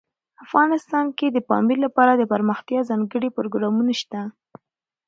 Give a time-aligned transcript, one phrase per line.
[0.45, 4.21] افغانستان کې د پامیر لپاره دپرمختیا ځانګړي پروګرامونه شته.